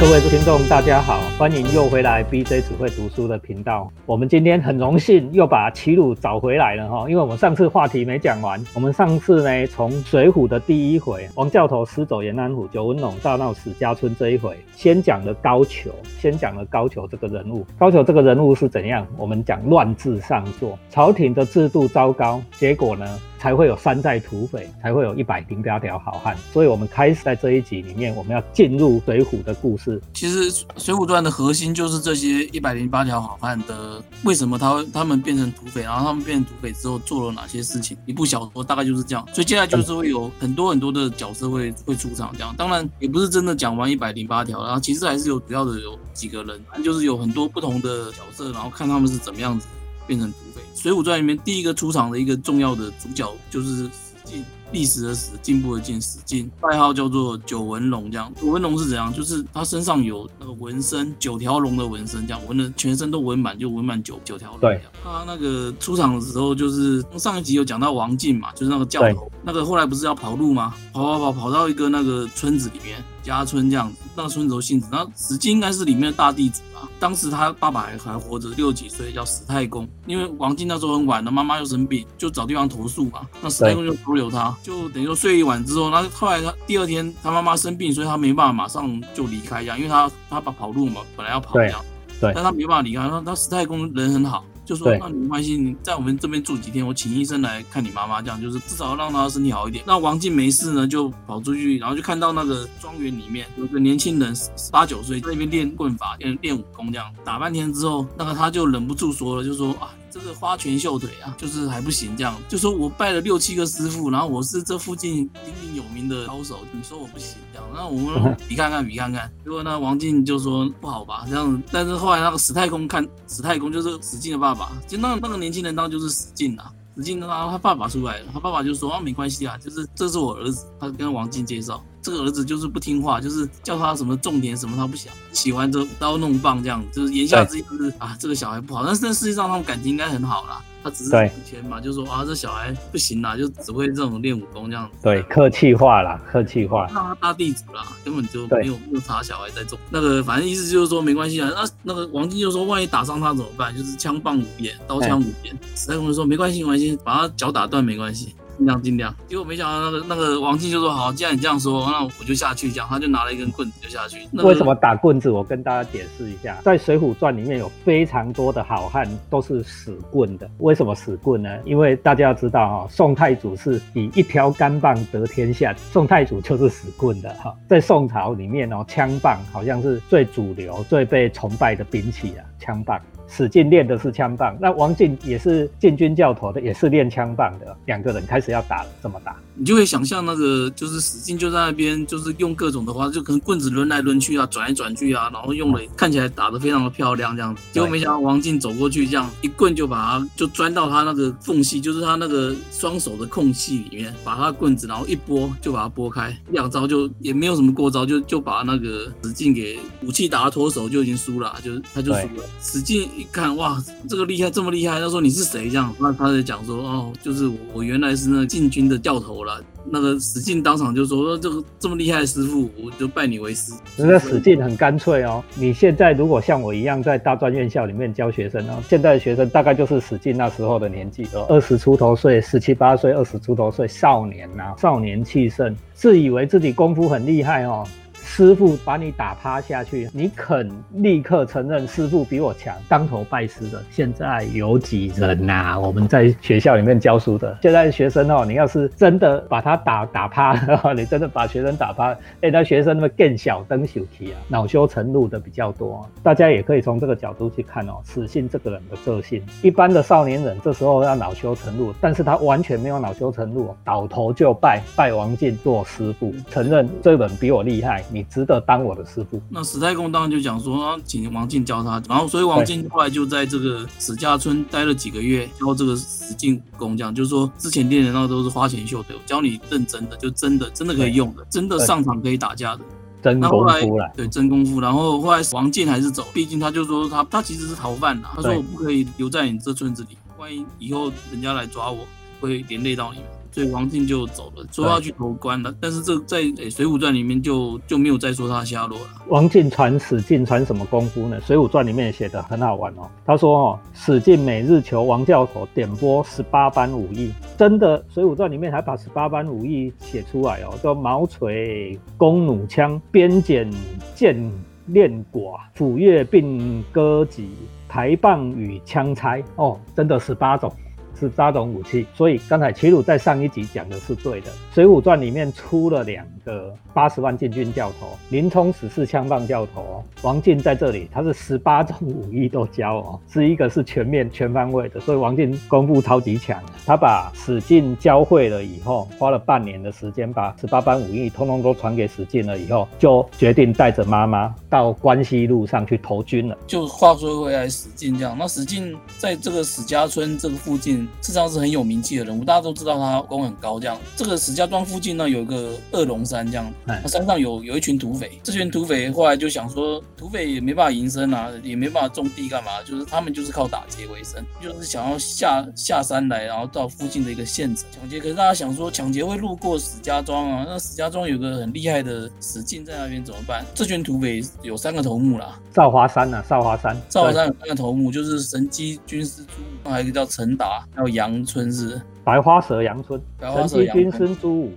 [0.00, 3.92] 各位听众，大家好，欢迎又回来 BJ 只会读书的频道。
[4.06, 8.58] 我们今天很荣幸又把齐鲁找回来了哈，因为我们上次话题没讲完。
[8.72, 17.66] 我们上次呢，从水浒的第一回，王教头失走延安府，九纹龙大闹史家村这一回，先讲了高俅，先讲了高俅这个人物。
[17.78, 19.06] 高俅这个人物是怎样？
[19.18, 23.06] 我们讲乱治上座，朝廷的制度糟糕，结果呢？
[23.40, 26.36] 才会有山寨土匪，才会有一百零八条好汉。
[26.52, 30.00] 所以，我们开始在这一集里面，我们要进入水浒的故事。
[30.12, 37.96] 其实，《水浒传》的核心就是这些一百零八条好汉的为什么他他们变成土匪，然后他们变成土匪之后做了哪些事情。
[38.04, 39.26] 一部小说大概就是这样。
[39.32, 42.30] 所以，接下来就是会有很多很多的角色会会出场。
[42.34, 49.66] 这样，当然也不是真的讲完一百零八条，然后其实还是有主要的有几个人，就是有很多不同的角色，然后看他们是怎么样子
[50.10, 50.60] 变成土匪。
[50.82, 53.90] 《水浒传》里面第一个出场的一个重要的主角就是史
[54.24, 58.10] 进，历史的史，进步的进，史进，外号叫做九纹龙。
[58.10, 59.12] 这样，九纹龙是怎样？
[59.12, 64.60] 就是他身上有那个纹身，九条龙的纹身，这样纹的全身都纹满，就纹满九九条龙。
[64.60, 70.74] 对，他那个出场的时候，就是上一集有讲到王进嘛，就是那个教头，那个后来不是要跑路吗？
[70.92, 76.60] 跑跑跑跑到一个那个村子里面，家村这样子，那个村子姓史，那史进应该是里面的大地主。
[76.98, 79.88] 当时他爸爸还还活着，六十几岁，叫史太公。
[80.06, 83.20] 因为王进那时候很晚了，妈妈又生病，就找地方投诉嘛。
[83.42, 91.84] 那史太公就收留他，就等于说睡一晚之后，那后来他第二天他妈妈生病，所以他没办法马上就离开一样，因为他他爸跑路嘛，本来要跑这样，
[92.20, 93.08] 对，但他没办法离开。
[93.08, 94.44] 他他史太公人很好。
[94.62, 99.82] 就说那没关系，你在我们这边住几天，我请医生来看你妈妈，这样就是至少让她身体好一点。
[99.84, 109.90] 那王静没事呢，就跑出去，然后就看到那个庄园里面有个年轻人，十八九岁，在那边练棍法、练练武功，这样打半天之后，那个他就忍不住说了，就说啊。
[110.10, 119.30] 这个花拳绣腿啊，就是还不行，这样就说我拜了六七个师傅，然后我是这附近鼎鼎有名的高手，你说我不行，这样，那我们比看看，比看看。
[119.44, 121.62] 结果呢，王进就说不好吧，这样。
[121.70, 126.72] 但是后来那个史太公看史太公就是史进的爸爸，就那那个年轻人当就是史进啊。
[126.96, 131.82] 史进然后他爸爸出来了，他爸爸就说啊没关系啊，就是这是我儿子，他跟王进介绍。
[132.02, 140.62] 这个儿子就是不听话，就是叫他什么种田什么他不想，喜欢就刀弄棒这样，就是言下之意就是啊这个小孩不好，但是实际上他们感情应该很好啦。
[140.82, 144.96] 他只是以前嘛，就说啊，这小孩不行啦，就只会这种练武功这样子。
[145.02, 146.86] 对，客气话啦，客气话。
[146.86, 149.78] 让他大地主啦，根本就没有没有他小孩在种。
[149.90, 151.50] 那个反正意思就是说没关系啊。
[151.54, 153.76] 那那个王进就说，万一打伤他怎么办？
[153.76, 155.54] 就是枪棒五遍，刀枪五遍。
[155.76, 158.34] 史太公说没关系，没关系，把他脚打断没关系。
[158.60, 162.70] 尽量尽量，结果没想到那个那个王进就说好，既然你这样说，那我就下去。
[162.70, 164.28] 讲他就拿了一根棍子就下去。
[164.30, 165.30] 那为什么打棍子？
[165.30, 170.48] 我跟大家解释一下，在《水浒传》里面有非常多的好汉都是使棍的。
[170.58, 171.50] 为什么使棍呢？
[171.64, 177.56] 因为大家要知道哈，宋太祖是以一条杆棒得天下，宋太祖就是使棍的哈。
[177.66, 183.00] 在宋朝里面哦，枪棒好像是最主流、最被崇拜的兵器啊，枪棒。
[183.30, 187.76] 史进练的是枪棒，那王进也是禁军教头的，也是练枪棒的。
[187.86, 197.62] 两个人开始要打了，这么打，你就会想象那个就是史进就在那边，就是用各种的话，就可能棍子抡来抡去啊，转来转去啊，然后用了看起来打得非常的漂亮这样子。
[197.72, 212.44] 结果没想到王进走过去，这样一棍就把他就钻到他那个缝隙，就是他那个双手的空隙里面，把他棍子然后一拨就把它拨开，两招就也没有什么过招，就就把那个史进给武器打脱手就已经输了，就是他就输了。
[212.60, 213.08] 史进。
[213.20, 213.76] 一看哇，
[214.08, 214.98] 这个厉害，这么厉害！
[214.98, 215.68] 他说你是谁？
[215.68, 219.62] 这样，那他就讲说哦，就是我，我原来是那个禁军的教头了。
[219.90, 223.74] 那个史进当场就说说这个这么厉害的师傅，我就拜你为师。
[223.96, 225.44] 那史进很干脆哦。
[225.54, 237.86] 你现在如果像我一样在大专院校里面教学生哦，现在的学生大概就是史进那时候的年纪，二十出头岁，十七八岁，二十出头岁，少年呐，少年气盛，自以为自己功夫很厉害哦。
[238.32, 245.76] 师傅把你打趴下去，你肯立刻承认师傅比我强，当头拜师的，现在有几人呐？
[245.76, 250.54] 我们在学校里面教书的，现在学生哦，你要是真的把他打打趴，
[250.94, 256.08] 你真的把学生打趴，哎，那学生那么更小灯小题啊，恼羞成怒的比较多。
[256.22, 268.19] 大家也可以从这个角度去看哦，死信这个人的个性，一般的少年人这时候要恼羞成怒，但是他完全没有恼羞成怒，倒头就拜拜王进做师傅，承认这本比我厉害，你。
[268.24, 269.40] 值得当我的师傅。
[269.48, 272.02] 那史太公当然就讲说，请王进教他。
[272.08, 276.96] 然后，所以王进后来就在这个史家村待了几个月，教这个史进武功。
[276.96, 282.82] 这样就是说，之前练的那都是花钱绣腿，教你认真的，就真的真的可以用的，真的上场可以打架的
[283.22, 284.10] 真功夫了。
[284.16, 284.80] 对，真功夫。
[284.80, 288.32] 然后后来王进还是走，毕竟他就说他他其实是逃犯啦。
[288.34, 292.06] 他说我不可以留在你这村子里，万一以后人家来抓我，
[292.40, 293.28] 会连累到你们。
[293.52, 295.74] 所以王进就走了，说要去投关了。
[295.80, 299.06] 但是这在《水浒传》里面就就没有再说他下落了。
[299.28, 301.40] 王进传史进传什么功夫呢？
[301.46, 303.08] 《水浒传》里面也写的很好玩哦。
[303.26, 313.72] 他说哦，史进每日求王教头点拨十八般武艺，真的，《水浒传》里面还把十八般武艺写出来哦，叫毛锤、弓弩枪、鞭锏
[314.14, 314.50] 剑
[314.86, 317.48] 练寡、斧钺并戈戟、
[317.88, 320.72] 台棒与枪差哦，真的十八种。
[321.20, 324.50] 是八种武器，所以刚才齐鲁在上一集讲的是对的。
[324.74, 336.58] 《水浒传》里面出了两个八十万禁军教头，林冲只是枪棒教头，王进在这里他是十八种武艺都教哦，是一个是全面全方位的，所以王进功夫超级强。
[336.86, 346.56] 他把史进教会了以后，花了半年的时间把十八般武艺通通都传给史进了以后，就决定带着妈妈到关西路上去投军了。
[346.66, 351.06] 就话说回来，史进这样，那史进在这个史家村这个附近。
[351.20, 353.78] 事实上是很有名气的人物，大家都知道他功很高。
[353.78, 358.40] 这样，这个石家庄附近呢有一个二龙山，这样，那山上有有一群土匪。
[358.42, 368.18] 这群土匪后来就想说，土匪也没办法营生啊，也没办法种地干嘛，就是他们就是靠打劫为生，就是想要下下山来，然后到附近的一个县城抢劫。
[368.18, 373.64] 可是大家想说，抢劫会路过石家庄啊，那石家庄有个很厉害的史进在那边怎么办？
[373.74, 380.86] 这群土匪有三个头目啦，少华山啊，少华山，少华山有三个头目，就是神机军师朱，还有一个叫陈达。
[381.00, 384.72] 还有杨春是白花蛇杨春，神机军师朱武，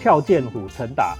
[0.00, 1.16] 跳剑虎陈达，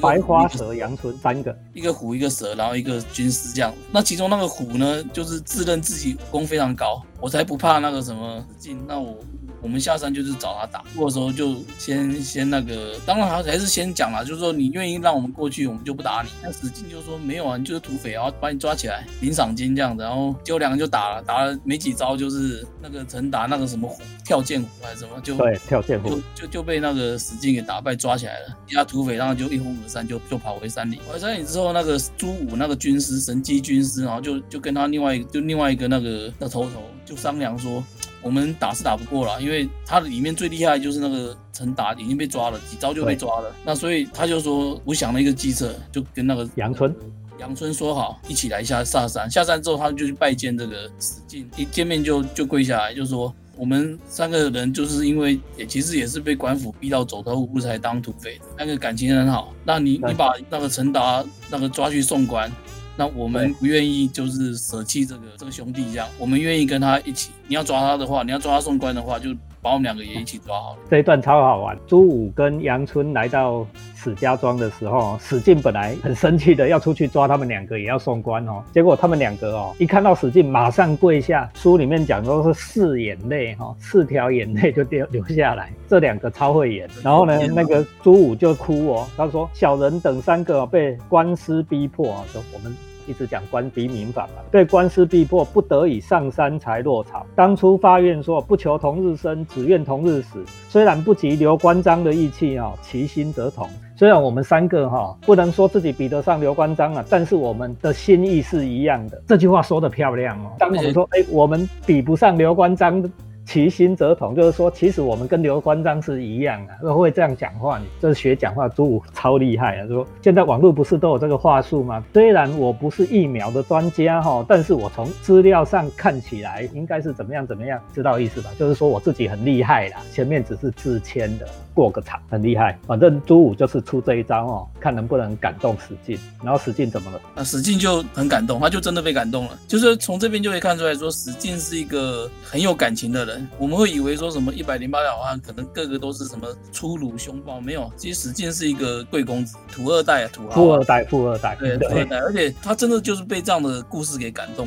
[0.00, 3.70] 白花蛇杨春三个，一个虎一个蛇，然后一个军师这样。
[3.90, 9.14] 那其中那个虎呢，就是自认自己武功非常高，我才不怕那个什么进，那我。
[9.62, 16.28] 我们下山就是找他打，过的时候就先先那个，当然还还是先讲了，就是说你愿意让我们过去，我们就不打你。
[16.42, 28.58] 那史进就说没有啊，你就是土匪，然后把你抓起来领赏金这样子，然后结果两个就打了，打了没几招，就是那个陈达那个什么虎跳剑虎还是什么，就对跳剑虎，就就就被那个史进给打败抓起来了。
[28.66, 30.96] 其他土匪然后就一哄而散，就就跑回山里。
[31.06, 37.82] 跑回山里之后，那个朱武那个军师神机军师，然后就就跟他另外一就另外一个那个那头头就商量说。
[38.22, 43.52] 我们打是打不过了，因为他的里面最厉害就是那个陈达已经被抓了，几招就被抓了。
[43.64, 46.94] 那所以他就说，我想了一个计策，就跟那个杨春、
[47.40, 49.28] 杨春说好，一起来下下山。
[49.30, 59.52] 下山之后，他就去拜见这个史进，一见面就就跪下来，就说我们三个人就是因为也其实也是被官府逼到走投无路才当土匪的，那个感情很好。
[59.64, 62.50] 那你你把那个陈达那个抓去送官。
[62.96, 67.30] 那我们不愿意，就是舍弃这个这个兄弟这样，我们愿意跟他一起。
[67.48, 70.78] 你要抓他的话，你要抓他送官的话，就把我们两个也一起抓好了。
[70.90, 71.78] 这一段超好玩。
[71.86, 73.64] 朱武跟杨春来到
[73.94, 78.60] 史家庄的时候，史进本来很生气的要出去抓他们两个，也要送官哦。
[78.72, 81.48] 结果他们两个哦，一看到史进，马上跪下。
[81.54, 85.72] 书里面讲都是四眼泪哈，四条眼泪就掉流下来。
[85.88, 86.88] 这两个超会演。
[87.04, 92.76] 然后呢，那个朱武就哭哦，他说：“小人等三个被官司逼迫啊，说我们。”
[93.12, 97.26] 一直讲官逼民反嘛，对官司逼迫，不得已上山才落草。
[97.36, 100.42] 当初发愿说不求同日生，只愿同日死。
[100.70, 103.68] 虽然不及刘关张的义气啊，其心则同。
[103.94, 109.22] 虽然我们三个哈不能说自己比得上刘关张啊，但是我们的心意是一样的。
[109.28, 110.52] 这句话说的漂亮哦。
[110.58, 113.04] 当我们说哎，我们比不上刘关张。
[113.44, 117.80] 其心则同，就是说，其实我们跟刘关张是一样的，都会这样讲话。
[118.00, 119.86] 这是学讲话，朱武超厉害啊！
[119.86, 122.02] 说现在网络不是都有这个话术吗？
[122.12, 128.50] 虽然我不是疫苗的专家哈，但是我从资料上看起来应该是怎么样怎么样，知道意思吧？
[128.58, 131.46] 就是说我自己很厉害啦，前面只是自谦的。
[131.74, 136.18] 过个场很厉害，反正朱武就是出这一招哦，看能不能感动史进。
[136.44, 137.18] 然后史进怎么了？
[137.34, 139.58] 那史进就很感动，他就真的被感动了。
[139.66, 143.31] 就是从这边就可以看出来说，史进是一个很有感情的人。
[143.58, 152.18] 我们会以为说什么一百零八条好汉可能个个都是什么粗鲁凶暴，没有，其实史进是一个贵公子，土二代啊，土富二代，富二代，对，富二代。
[152.18, 154.66] 而且他真的就是被这样的故事给感动。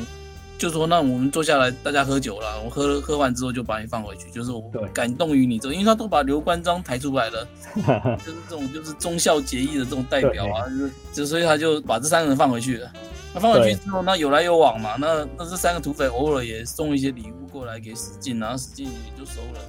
[0.58, 2.58] 就说那我们坐下来，大家喝酒了。
[2.64, 4.30] 我喝喝完之后就把你放回去。
[4.30, 7.46] 就是我感动于你这，因为他都把刘关张抬出来了，
[8.24, 12.90] 就是这种就是忠孝节义的这种代表啊，就是就所以他就把这三个人放回去了。
[13.36, 19.60] 那放回去之后，那有来有往嘛，那那这三个土匪偶尔也送一些礼物过来给史进，然后史进也就收了。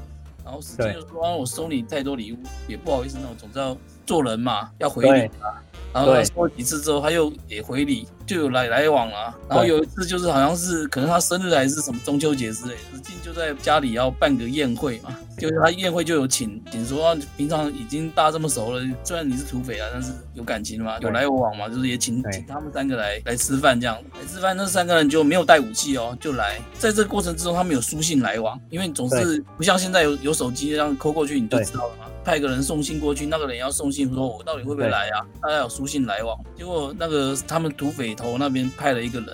[0.46, 3.76] 然后史进就说啊，我收你太多礼物也不好意思，那我总是要
[4.08, 5.54] 做人嘛，要回礼嘛。
[5.94, 9.34] 然后他说几次之后，他又也回礼，就有来来往了。
[9.50, 23.98] 然后有一次就是好像是可能他生日还是什么中秋节之类，史进就在家里要办个宴会嘛，就是他宴会就有请请说，平常已经大家这么熟了，虽然你是土匪啊，但是有感情嘛，有来有往嘛，就是也请请他们三个来来吃饭这样。
[24.20, 26.60] 来吃饭那三个人就没有带武器哦，就来。
[26.78, 32.06] 在这个过程之中，他们有书信来往，因为总是不像现在有有手机这样扣过去你就知道了嘛。
[32.27, 35.25] 派个人送信过去，那个人要送信，说我到底会不会来啊？
[35.41, 39.34] 大家有书信来往，结果那个他们土匪头那边派了一个人，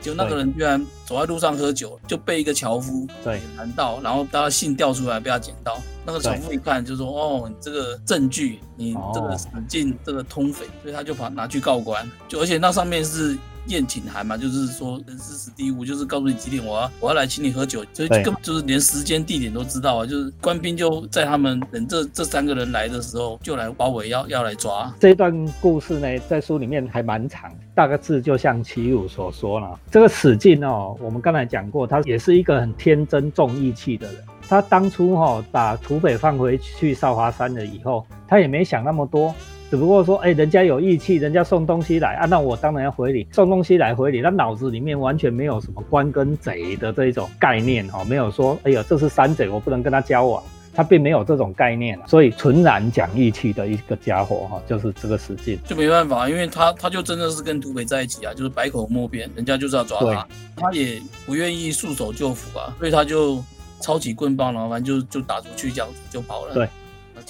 [0.00, 5.78] 就那个人居然走在路上喝酒，就被一个樵夫对拦到，然后他的信掉出来被他捡到。
[6.06, 12.10] 那个樵夫一看就说：“哦，你这个证据，你这个史进这个通匪，所以他就把拿去告官。
[12.26, 13.36] 就而且那上面是。”
[13.66, 20.06] 宴请函嘛，就是说人事史第五，就是告诉你几点我要我要来请你喝酒，所以根本就是连时间地点都知道啊。
[20.06, 24.92] 就是官兵就在他们等这这三个人来的时候，就来包围要要来抓。
[24.98, 29.78] 这一段故事呢，在书里面还蛮长，大概字就像齐鲁所说了。
[29.90, 34.16] 这个史进哦，我们刚才讲过，他也是一个很天真重义气的人。
[34.48, 39.32] 他当初哈把土匪放回去少华山了以后，他也没想那么多。
[39.70, 44.20] 只不过说，哎，人家有义气，人家送东西来啊，那我当然要回礼，送东西来回礼。
[44.20, 50.42] 他脑子里面完全没有什么官跟贼的这一种概念哦，没有说，哎呀，这是山贼，我不能跟他交往，
[50.74, 51.96] 他并没有这种概念。
[52.08, 63.40] 所以纯然讲义气的一个家伙哈，就是这个史进，就没办法，因为他他就真的是跟土匪在一起啊，就是百口莫辩，人家就是要抓他，他也不愿意束手就缚啊，所以他就
[63.80, 66.54] 抄起棍棒，然后反正就就打出去，这样子就跑了。
[66.54, 66.68] 对，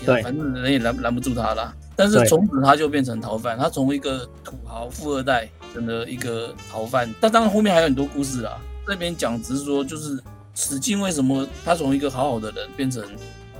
[0.06, 1.75] 对，反正人也拦拦不住他了。
[2.00, 7.12] 但是从此他就变成逃犯，他从一个土豪富二代成了一个逃犯。
[7.21, 10.19] 但当然后面还有很多故事啦，这边讲只是说，就是
[10.54, 13.02] 史进为什么他从一个好好的人变成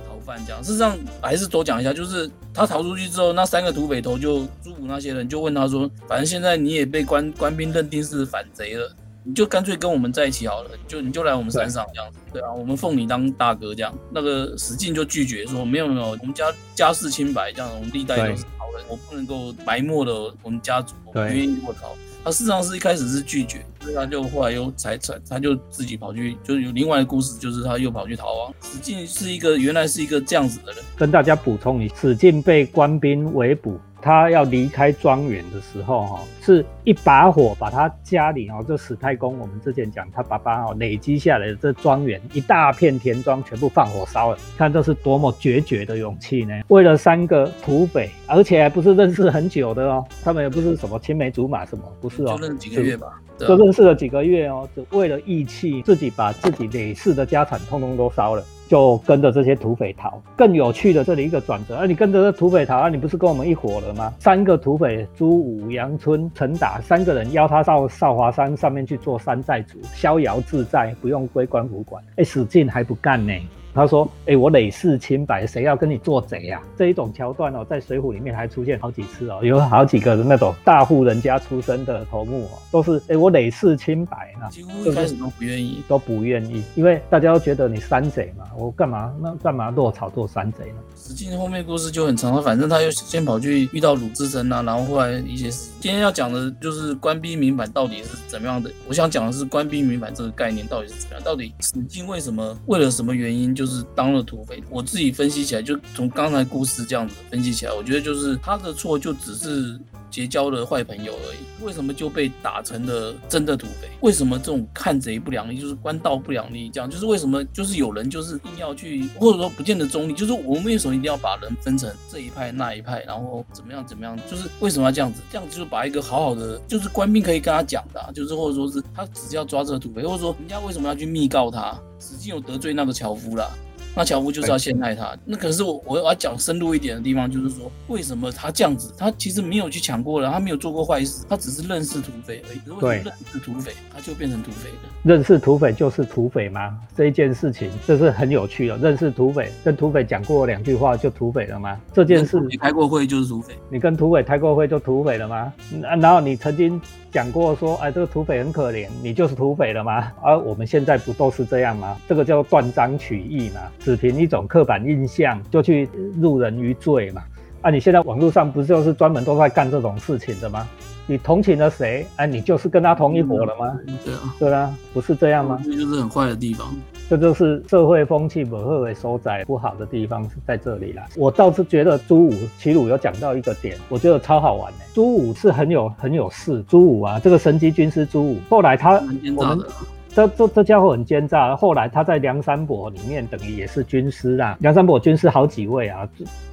[0.07, 0.59] 逃犯这样。
[0.63, 8.91] 事实上还是多讲一下，就是他逃出去之后，那三个土匪头就朱武那些人就问他说，反正现在你也被官官兵认定是反贼了。
[9.23, 13.93] 你就干脆跟我们在一起好了，就你就来我们山上这样子，对啊，我们奉你当大哥这样。
[14.11, 21.95] 那个史进就拒绝说，没有没有，我们家家世清白，这样我们历代都是好人，我不能够埋没了我们家族，不愿意卧槽。
[22.23, 28.53] 他事实上是一开始是拒绝，所以他就后来又才才他就自己跑去，就是有另外的故事，就是他又跑去逃亡。
[28.61, 33.79] 史进是一个原来是一个这样子的人，跟大家补充一下，史进被官兵围捕。
[34.01, 46.53] 他要离开庄园的时候，哈，是一把火把他家里哦，这史太公，我们之前讲他爸爸哦累积下来的这庄园一大片田庄全部放火烧了，看这是多么决绝的勇气呢？
[46.69, 58.43] 为了三个土匪，而且还不是认识很久的哦，他们也不是什么青梅竹马什么，不是哦，就认几个月吧，就认识了几个月哦，就为了义气，自己把自己累世的家产通通都烧了。
[58.71, 60.21] 就跟着这些土匪逃。
[60.37, 64.13] 更有趣的这里一个转折，啊，你跟着这土匪逃啊，你不是跟我们一伙了吗？
[64.17, 72.01] 三个土匪朱武、杨春、陈达三个人邀他到少华山上面去做山寨主，逍遥自在，不用归官府管。
[72.15, 73.33] 哎，史进还不干呢。
[73.73, 90.75] 他说：“哎，我累世清白，谁要跟你做贼呀？”这一种桥段哦，在《水浒》里面还出现好几次哦，有好几个那种大户人家出身的头目哦，都是哎，我累世清白啊，几乎一开始都不愿意，都不愿意，因为大家都觉得你山贼嘛，我干嘛那干嘛落草做山贼呢？
[90.95, 95.71] 史进后面故事就很长了，反正他又先跑去遇到鲁智深啊，然后后来一些事。
[95.79, 98.69] 今天要讲的就是官逼民反到底是怎么样的？
[98.87, 101.23] 我想讲的是官逼民反这个概念到底是怎么样？
[101.23, 103.55] 到底史进为什么为了什么原因？
[103.60, 109.79] 就就是当了土匪，我自己分析起来，就从刚才故事这样子分析起来，我觉得就是他的错就只是
[110.11, 111.37] 结交了坏朋友而已。
[111.65, 113.87] 为什么就被打成了真的土匪？
[114.01, 116.69] 为什么这种看贼不两立，就是官道不两立？
[116.69, 124.17] 这样就是为什么就是有人就是硬要去，或者说不见得中立，就是我们为什么一定要把人分成这一派那一派，然后怎么样怎么样？
[124.29, 125.21] 就是为什么要这样子？
[125.31, 131.79] 这样子就把一个好好的，就是官兵可以跟他讲的，就是或者说是他只要抓这个土匪，或者说人家为什么要去密告他？
[131.99, 133.47] 史进有得罪那个樵夫了。
[133.95, 142.61] 那樵夫就是要陷害他，那可是我我要讲深入一点的地方，就是说为什么他这样子，他其实没有去抢过人，他没有做过坏事，他只是认识土匪而已。
[142.65, 144.89] 如果认识土匪，他就变成土匪了。
[145.03, 146.77] 认识土匪就是土匪吗？
[146.95, 148.77] 这一件事情这是很有趣的。
[148.77, 151.77] 认识土匪，跟土匪讲过两句话就土匪了吗？
[151.93, 155.53] 这件事你开过会就是土匪，你跟土匪开过会就土匪了吗？
[155.83, 156.81] 啊然后你曾经。
[157.11, 160.11] 讲过说，哎，这个土匪很可怜，你就是土匪了吗？
[160.23, 161.97] 而我们现在不都是这样吗？
[162.07, 165.89] 这个叫断章取义嘛，只凭一种刻板印象就去
[166.19, 167.21] 入人于罪嘛。
[167.61, 170.67] 啊，你现在网络上不就是专门都在干这种事情的吗？
[171.05, 172.07] 你同情了谁？
[172.15, 173.77] 哎，你就是跟他同一伙了吗？
[174.05, 175.59] 对啊，对啊，不是这样吗？
[175.65, 176.73] 这就是很坏的地方。
[177.11, 181.05] 这就是社会风气不好的收窄不好的地方是在这里啦。
[181.17, 184.79] 我倒是觉得朱武齐鲁有讲到一个点，我觉得超好玩的。
[184.93, 188.93] 朱武是很有很有事，朱武啊，这个神机军师朱武，后来他
[189.35, 189.59] 我们。
[190.07, 194.57] 这这这家伙很奸诈，后来他在梁山伯里面等于也是军师啊。
[194.61, 196.07] 梁山伯军师好几位啊，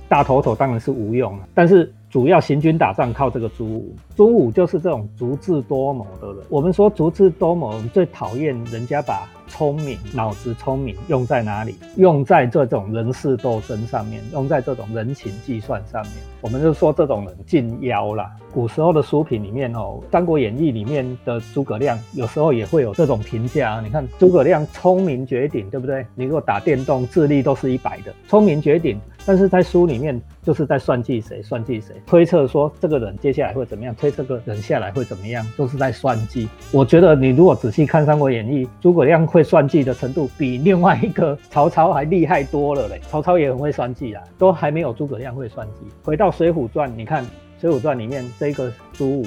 [0.09, 3.95] 大头头当然是吴用了，但是主要行军打仗靠这个朱武。
[4.17, 6.39] 朱武就是这种足智多谋的人。
[6.49, 9.23] 我们说足智多谋，最讨厌人家把。
[9.49, 11.77] 聪明，脑子聪明，用在哪里？
[11.97, 16.13] 用在这种人事斗争上面，用在这种人情计算上面。
[16.41, 18.31] 我们就说这种人近妖啦。
[18.53, 23.81] 古时候的书品里面哦，《三国演义》里面的诸葛亮，有时候也会有这种评价。
[23.83, 26.07] 你看诸葛亮聪明绝顶，对不对？
[26.15, 29.01] 你如果打电动，智力都是一百的，聪明绝顶。
[29.27, 36.49] 但是在书里面就是在算计谁，算计谁，推测说这个人接下来会怎么样，推测个人下来会怎么样，都是在算计。
[36.73, 43.01] 我觉得你如果仔细看《三国演义》，诸葛亮会会算计的程度比另外一个曹操还厉害多了嘞。
[43.09, 45.87] 曹操也很会算计啊，都还没有诸葛亮会算计。
[46.03, 47.25] 回到《水浒传》，你看
[47.61, 49.27] 《水浒传》里面这个朱武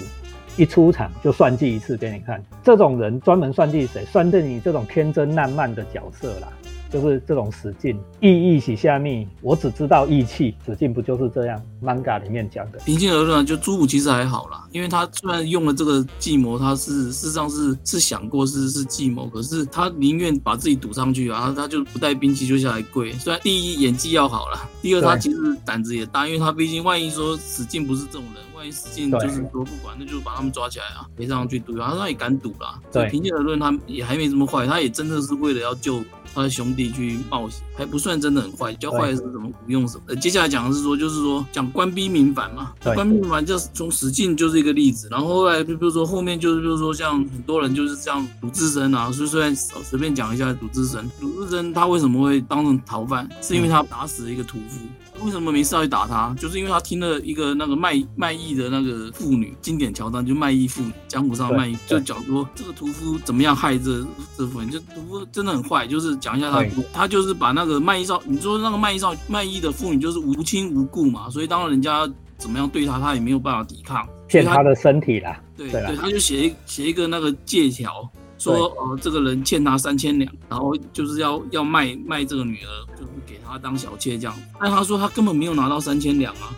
[0.58, 4.04] 一出场就算计一次给你看，这种人专门算计谁？
[4.04, 6.50] 算计你这种天真烂漫的角色啦。
[6.92, 12.80] 就是这种史进意义喜下密，我只知道义气，史进不就是这样？manga 里面讲的。
[12.80, 23.14] 平心而论，就朱武其实还好啦，因为他虽然用了这个计谋，他是事实上是是想过是是计谋，可是他宁愿把自己赌上去啊，他就不带兵器就下来跪。
[23.14, 32.80] 虽然第一演技要好了，第二他其实胆子也大，因为他毕竟万一说史进不是这种人，万一史进就是说不管，那就把他们抓起来啊，陪上去赌啊，他也敢赌啦。
[32.92, 36.04] 对，平心而论，他也还没这么坏，他也真的是为了要救。
[36.34, 40.04] 他的兄弟去冒险，还不算真的很坏，较坏的是什么不用什么。
[40.08, 42.72] 呃，接下来讲的是说，就是说讲官逼民反嘛。
[42.82, 54.88] 官逼民反就是从史进就是一个例子，然后后来就比如说后面就是比如说像很多人就是这样鲁智深啊，所以虽然随便讲一下鲁智深，鲁智深他为什么会当成逃犯，是因为他打死了一个屠夫。
[55.24, 56.36] 为什么没事要去打他？
[56.40, 64.06] 就是因为他听了一个那个卖卖艺的那个妇女经典桥段，就卖艺妇女，江湖上卖艺，就讲说这个屠夫怎么样害这
[64.38, 78.10] 这妇女，就屠夫真的很坏，就是讲一下他，他就是把那个卖艺少，你说那个卖艺少卖艺的妇女就是无亲无故嘛，所以当人家怎么样对他，他也没有办法抵抗，骗他的身体啦，对对，他就写一写一个那个借条。
[78.42, 84.36] 说呃，这个人欠他三千两，然后就是要要卖卖这个女儿，就是给他当小妾这样。
[84.60, 86.50] 但他说他根本没有拿到三千两啊，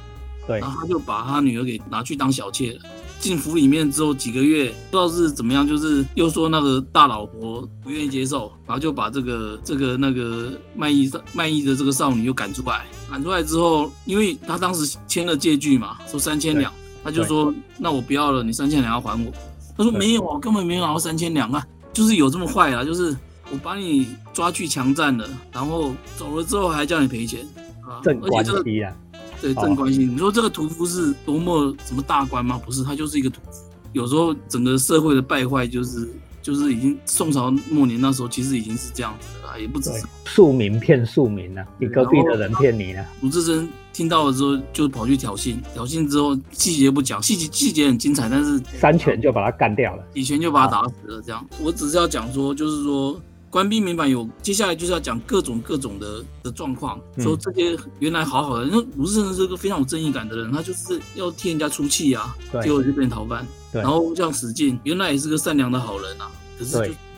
[0.48, 2.80] 对，然后他就把他女儿给拿去当小妾了。
[3.20, 12.86] 进府里面之后几个月，不知道是怎么样，就是又说那个大老婆不愿意接受，然后就把这个这个那个卖艺卖艺的这个少女又赶出来。
[13.10, 19.32] 赶出来之后，因为他当时签了借据嘛，说三千两，他就说那我不要了，你三千两要还我。
[19.78, 21.66] 他说没有啊，根本没有拿到三千两啊。
[21.94, 22.84] 就是有这么坏啊！
[22.84, 23.16] 就是
[23.52, 27.48] 我把你抓去强占了，然后走了之后还叫你赔钱
[27.88, 28.02] 啊！
[28.04, 28.94] 正关系啊，
[29.40, 30.06] 对正关系。
[30.06, 32.60] 你说这个屠夫是多么什么大官吗？
[32.66, 33.60] 不是，他就是一个屠夫。
[33.92, 36.12] 有时候整个社会的败坏就是。
[36.44, 39.90] 就是已经宋朝末年那时候，其实已经是这样子了，也不止
[40.26, 43.06] 庶民骗庶民啊，你隔壁的人骗你啊。
[43.22, 51.22] 鲁智深听到了之后，就跑去挑衅，挑衅之后细节不讲，细节细节很精彩，但是三拳就把他干掉了，几拳就把他打死了。
[51.26, 53.18] 这样，我只是要讲说，就是说
[53.54, 63.46] 官兵民反有，接下来就是要讲各种各种的的状况，说这些原来好好的，那鲁智深是个非常有正义感的人，他就是要替人家出气啊，结果就变逃犯。
[63.72, 66.72] 然后像史进，原来也是个善良的好人啊，可是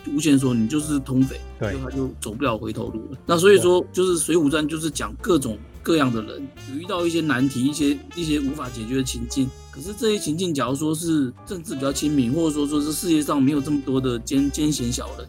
[0.04, 3.18] 就吴贤说你就是通匪，所以他就走不了回头路了。
[3.24, 6.46] 那所以说，就是《水浒传》就是讲各种各样的人，
[6.78, 9.48] 遇到一些难题，一些一些无法解决的情境。
[9.70, 15.26] 可是这些情境，假如说是政治比较亲民，或者说说是世界上没有这么多的奸奸险小人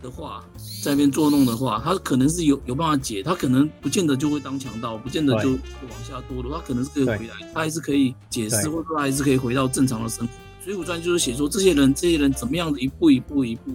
[0.00, 0.44] 的话，
[0.82, 10.32] 在那边作弄的话，他可能是有有办法解，他可能不见得就会当强盗，不见得就往下堕落，他可能是可以回来，他还是可以解释，或者说还是可以回到正常的生活。
[10.64, 13.72] 水浒传就是写说这些人，这些人怎么样子一步一步一步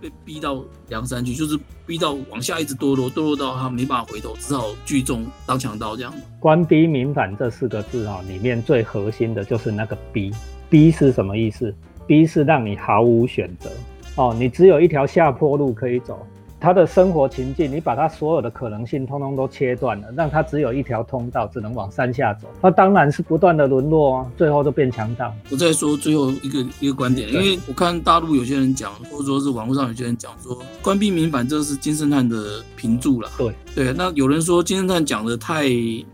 [0.00, 6.14] 被逼到梁山去，就是逼到往下一直堕落，堕落到他没办法回头，只好聚众当强盗这样。
[6.40, 10.32] 官逼民反这四个字啊，里面最核心的就是那个逼。
[10.70, 11.74] 逼是什么意思？
[12.06, 13.70] 逼是让你毫无选择
[14.16, 16.18] 哦，你只有一条下坡路可以走。
[16.60, 22.46] 他的生活情境，你把他所有的可能性通通都切断了，让他只有一条通道，只能往山下走。
[22.60, 25.34] 他当然是不断的沦落啊，最后就变强盗。
[25.50, 33.28] 我再说最后一个一个观点，因为我看大陆有些人讲，或者说是网络上有些人讲说，关闭民反这是金圣叹的评注了。
[33.36, 35.62] 对，对，那有人说金圣叹讲的太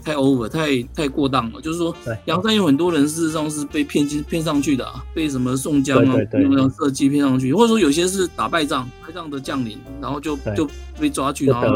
[0.04, 1.94] 太 over，太太过当了，就是说
[2.24, 10.68] 梁山有很多人事实上是被骗进骗上去的啊，被什么宋江啊用那设计骗上去，或者说有些是打败仗败仗的将领，然后就就
[11.00, 11.66] 被抓去，然后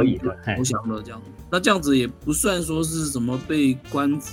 [0.57, 1.21] 投降了这样。
[1.51, 4.33] 那这样子也不算说是什么被官府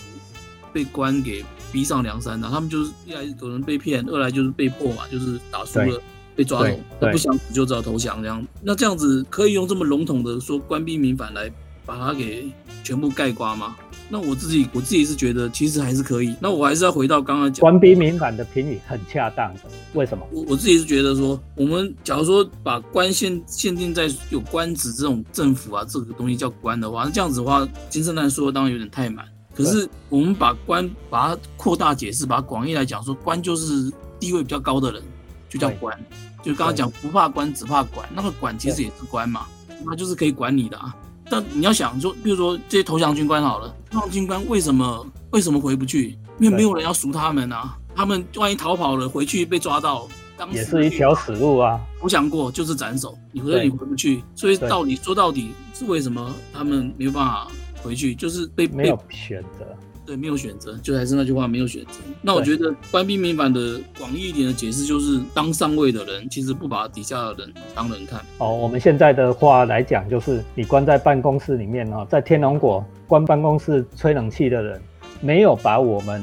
[0.72, 6.00] 被官给逼上梁山的，他们就是一来有人被骗，二来就是被迫嘛，就是打输了。
[6.36, 8.46] 被抓走，他不想死就只好投降这样。
[8.62, 11.52] 那这样子可以用这么笼统的说官逼民反来
[11.86, 12.50] 把它给
[12.84, 13.76] 全部盖瓜吗？
[14.12, 16.34] 那我自己我自己是觉得其实还是可以。
[16.42, 19.60] 那我还是要回到刚刚讲官逼民反的评语很恰当的。
[19.94, 20.26] 为什么？
[20.32, 29.24] 我我自己是觉得说，我们假如说把官限限定在有官职这种政府啊这个东西叫官的话，那这样子的话，金圣叹说当然有点太满。
[29.54, 35.04] 可是我们把官把它扩大解释，把它广义来讲，说官就是地位比较高的人
[35.50, 35.98] 就叫官。
[36.42, 39.46] 就刚刚讲不怕官只怕管，那个管其实也是官嘛，
[39.86, 40.96] 那就是可以管你的啊。
[41.30, 46.18] 但你要想说，比如说这些投降军官好了，投降军官为什么为什么回不去？
[46.40, 47.76] 因为没有人要赎他们啊。
[47.96, 50.08] 他们万一逃跑了，回去被抓到，
[50.52, 51.78] 也是一条死路啊。
[52.00, 54.24] 投降过就是斩首，你回你回不去。
[54.34, 57.48] 所以到底说到底是为什么他们没有办法
[57.84, 58.16] 回去？
[58.16, 59.66] 就是被没有选择。
[60.10, 62.00] 对，没有选择，就还是那句话，没有选择。
[62.20, 68.20] 那我觉得官兵民反的广义一点的解释，就是当上位的人其实不把底下的人当人看。
[68.40, 74.82] 哦，我们现在的话来讲，就是你关在办公室里面哦，在天龙国关办公室吹冷气的人，
[75.22, 76.20] 没有把我们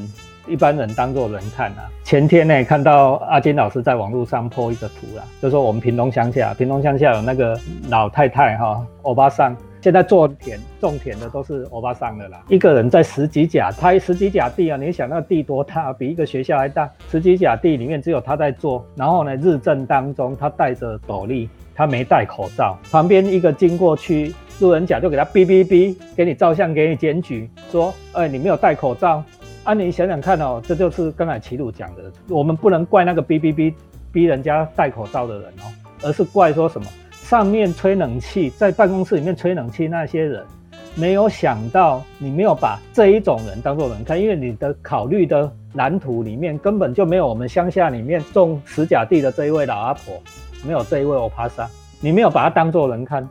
[0.48, 1.86] 一般人当做人看啊。
[2.02, 7.56] 前天呢，看到阿金老师在网络上 po 一个图啦，就说我们屏东乡下，屏东乡下有那个
[7.88, 9.56] 老太太哈，欧巴桑。
[9.86, 16.90] 现在做田种田的都是欧巴桑的啦，一个人在十几甲，他十几甲地啊，你想那地多大，比一个学校还大。
[17.08, 29.22] 十几甲地里面只有他在做，然后呢，日正当中，他戴着斗笠，他没戴口罩，旁边一个经过去路人甲就给他哔哔哔，给你照相，给你检举，说，哎，你没有戴口罩。
[29.62, 33.72] 啊，你想想看哦，这就是刚才齐鲁讲的，我们不能怪那个哔哔哔
[34.10, 35.70] 逼人家戴口罩的人哦，
[36.02, 36.88] 而是怪说什么？
[37.28, 40.44] 上面吹冷气，在办公室里面吹冷气那些人，
[40.94, 50.22] 没有想到你没有把这一种人当做人看，因为你的考虑的蓝图里面根本就没有我们乡下里面种石甲地的这一位老阿婆，
[50.64, 53.28] 没有这一位欧帕萨，你没有把他当做人看，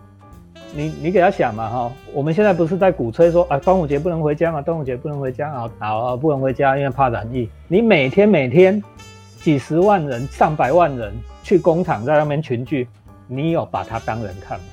[0.73, 7.49] 你你给他想嘛哈，我们现在不是在鼓吹说啊端午节不能回家嘛，端午节不能回家啊，好啊不能回家，因为怕染疫。
[7.69, 8.83] 你每天每天
[9.41, 12.85] 几十万人、上百万人去工厂在那边群聚。
[13.27, 14.65] 你有把他当人看吗？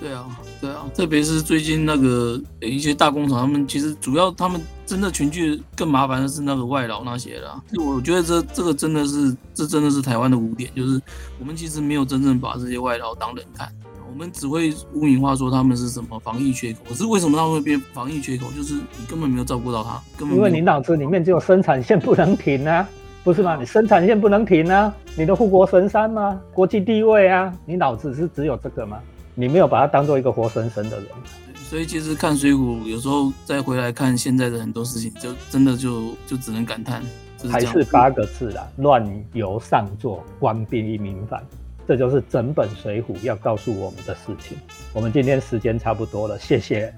[0.00, 0.26] 对啊，
[0.62, 7.62] 对啊，特别是最近那个一些大工厂，他们其实主要他们真的群聚更麻烦的是那个外劳那些啦。
[7.76, 10.98] 我觉得这这个真的是这真的是台湾的污点，就是
[11.38, 13.70] 我们其实没有真正把这些外劳当人看，
[14.10, 16.78] 我们只会污名化说他们是什么防疫缺口。
[16.88, 18.46] 可是为什么他们会变防疫缺口？
[18.56, 22.88] 就是你根本没有照顾到他，根本因为你脑子里面只有生产线不能停啊。
[23.22, 23.56] 不是吗？
[23.56, 24.94] 你生产线不能停啊！
[25.14, 26.40] 你的护国神山吗？
[26.54, 27.52] 国际地位啊！
[27.66, 28.98] 你脑子是只有这个吗？
[29.34, 31.06] 你没有把它当做一个活生生的人。
[31.54, 37.02] 所以其实看水浒，有时候再回来看现在的很多事情，就真的就就只能感叹。
[37.50, 41.42] 还是八个字啦：乱由上作，官逼民反。
[41.86, 44.56] 这就是整本水浒要告诉我们的事情。
[44.92, 46.92] 我们今天时间差不多了，谢谢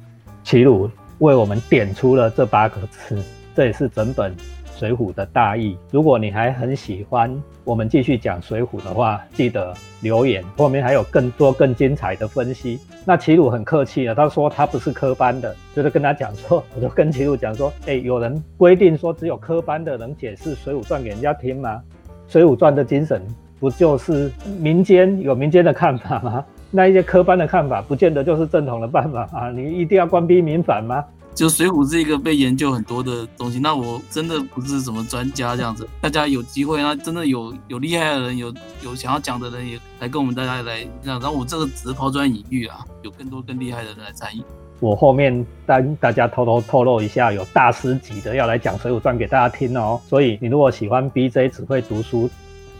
[0.45, 3.23] 齐鲁为我们点出了这八个字，
[3.55, 4.35] 这也是整本。
[4.83, 12.81] 水浒的大意，如果你还很喜欢我们继续讲水浒的话，记得留言，后面还有更多更精彩的分析。
[13.05, 21.81] 那齐鲁很客气了，他说他不是科班的，就是跟他讲说，我就跟齐鲁讲说，哎，有人规定说只有科班的能解释水浒传给人家听吗？
[22.27, 23.23] 水浒传的精神
[23.61, 26.45] 不就是民间有民间的看法吗？
[26.73, 29.51] 那一些科班的看法不见得就是正统的办法啊！
[29.53, 31.05] 你一定要官逼民反吗？
[31.35, 35.89] 就《水浒》是一个被研究很多的东西，那我真的不是什么专家这样子。
[36.01, 41.19] 大家有机会，那真的有有厉害的人，有有想要讲的人，也来跟我们大家来这样。
[41.19, 44.43] 然后我这个只是抛砖引玉啊，有更多更厉害的人来参与。
[44.79, 49.99] 我后面跟大家偷偷透露一下，有大师级的要来讲《水浒传》给大家听哦。
[50.07, 52.29] 所以你如果喜欢 BJ 只会读书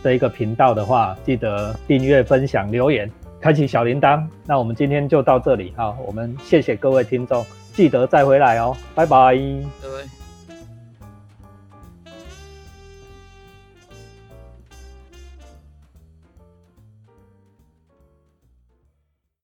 [0.03, 3.09] 这一个频道的话，记得订阅、分享、留言、
[3.41, 4.23] 开启小铃铛。
[4.45, 7.43] 那我们今天就到这里哈，我们谢谢各位听众。
[7.73, 10.22] 记得再回来哦，拜拜。